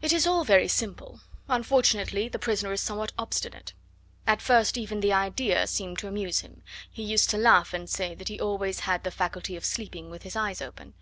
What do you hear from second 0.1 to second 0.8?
is all very